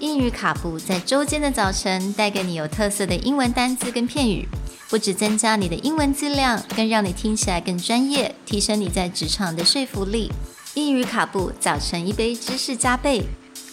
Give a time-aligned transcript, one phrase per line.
[0.00, 4.46] 英语卡布在周间的早晨带给你有特色的英文单词跟片语，
[4.90, 10.30] 不只增加你的英文质量，更让你听起来更专业，提升你在职场的说服力。
[10.74, 13.22] 英语卡布早晨一杯知识加倍，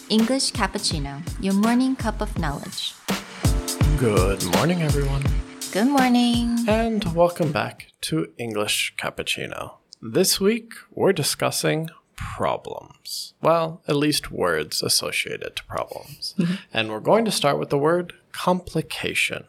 [0.07, 2.93] English cappuccino, your morning cup of knowledge.
[3.99, 5.23] Good morning, everyone,
[5.73, 6.65] Good morning.
[6.67, 9.79] and welcome back to English Cappuccino.
[10.01, 13.34] This week, we're discussing problems.
[13.40, 16.34] Well, at least words associated to problems.
[16.36, 16.54] Mm-hmm.
[16.74, 19.44] And we're going to start with the word complication,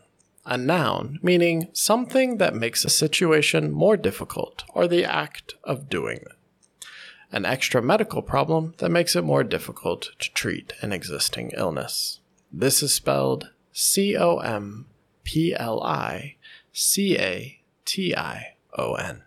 [0.46, 6.18] a noun meaning something that makes a situation more difficult or the act of doing
[6.18, 6.88] it.
[7.32, 12.20] An extra medical problem that makes it more difficult to treat an existing illness.
[12.52, 14.86] This is spelled C O M
[15.24, 16.36] P L I
[16.72, 19.24] C A T I O N.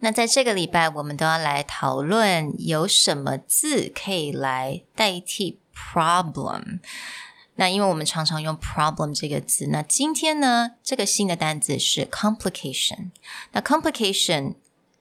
[0.00, 6.80] 那在这个礼拜，我们都要来讨论有什么字可以来代替 problem。
[7.56, 13.10] 那因为我们常常用 problem 这个字，那今天呢，这个新的单字是 complication。
[13.52, 14.54] 那 complication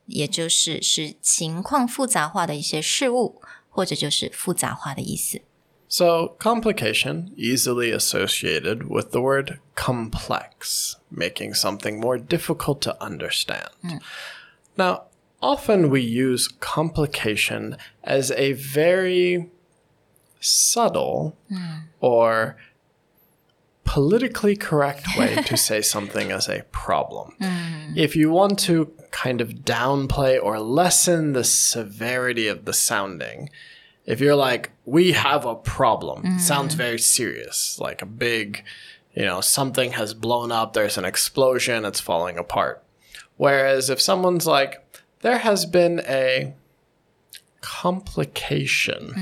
[0.06, 5.42] 也就是是情况复杂化的一些事物，或者就是复杂化的意思。
[5.88, 13.70] So, complication easily associated with the word complex, making something more difficult to understand.
[14.77, 15.05] Now,
[15.43, 19.51] often we use complication as a very
[20.41, 21.79] subtle hmm.
[22.01, 22.57] or
[23.85, 27.35] politically correct way to say something as a problem.
[27.41, 27.95] Hmm.
[27.97, 33.51] If you want to kind of downplay or lessen the severity of the sounding,
[34.05, 36.79] if you're like, we have a problem, it sounds hmm.
[36.79, 38.65] very serious, like a big,
[39.15, 42.83] you know, something has blown up, there's an explosion, it's falling apart.
[43.38, 44.82] Whereas if someone's like,
[45.22, 46.54] there has been a
[47.62, 49.14] complication,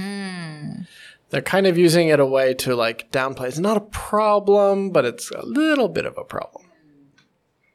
[1.29, 3.47] they're kind of using it a way to like downplay.
[3.47, 6.65] It's not a problem, but it's a little bit of a problem.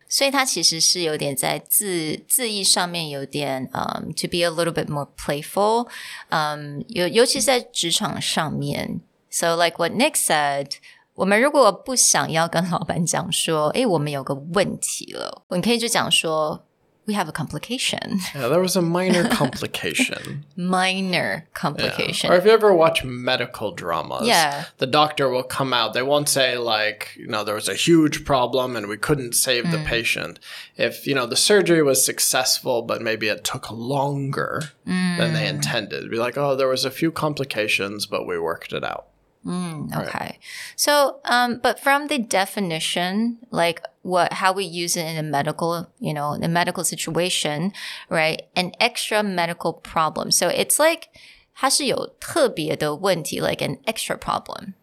[0.06, 5.88] 所以它其实是有点在字字义上面有点嗯、t o be a little bit more playful，
[6.28, 9.00] 嗯、尤尤其是在职场上面。
[9.28, 10.76] So like what Nick said，
[11.18, 16.64] 我们如果不想要跟老板讲说，诶，我们有个问题了，你可以就讲说，
[17.06, 20.44] We have a complication, Yeah, there was a minor complication.
[20.56, 22.30] minor complication.
[22.30, 24.64] Or if you ever watch medical dramas, Yeah.
[24.78, 25.92] the doctor will come out.
[25.92, 29.70] They won't say like, you know, there was a huge problem and we couldn't save
[29.70, 30.40] the patient.
[30.78, 35.98] If, you know, the surgery was successful, but maybe it took longer than they intended.
[35.98, 39.07] It'd be like, oh, there was a few complications, but we worked it out.
[39.46, 40.38] Okay.
[40.74, 45.90] So, um, but from the definition, like what, how we use it in a medical,
[46.00, 47.72] you know, in a medical situation,
[48.08, 48.42] right?
[48.56, 50.30] An extra medical problem.
[50.30, 51.08] So it's like,
[51.54, 54.74] 它是有特别的问题, like an extra problem,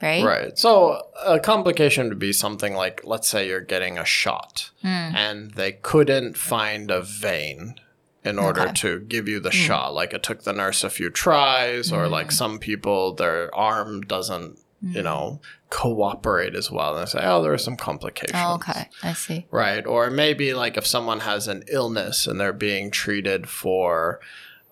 [0.00, 0.22] right?
[0.22, 0.58] Right.
[0.58, 5.72] So a complication would be something like, let's say you're getting a shot and they
[5.80, 7.76] couldn't find a vein
[8.24, 8.72] in order Okay.
[8.74, 9.94] to give you the shot.
[9.94, 14.58] Like it took the nurse a few tries, or like some people, their arm doesn't,
[14.82, 16.96] you know, cooperate as well.
[16.96, 18.38] And they say, oh, there are some complications.
[18.42, 18.88] Oh, okay.
[19.02, 19.46] I see.
[19.50, 19.86] Right.
[19.86, 24.20] Or maybe like if someone has an illness and they're being treated for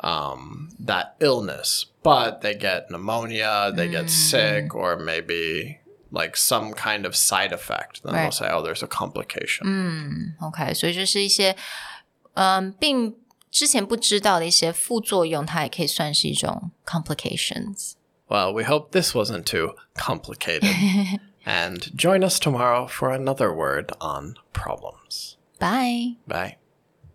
[0.01, 5.79] um, that illness, but they get pneumonia, they get sick, or maybe
[6.13, 8.35] like some kind of side effect, then they'll Right.
[8.35, 10.35] say, oh, there's a complication.
[10.41, 11.57] OK，所以就是一些，
[12.35, 13.17] 嗯，并
[13.51, 17.93] 之前不知道的一些副作用，它也可以算是一种 complications。
[18.29, 21.21] Well, we hope this wasn't too complicated.
[21.45, 25.37] and join us tomorrow for another word on problems.
[25.59, 26.17] Bye.
[26.27, 26.57] Bye.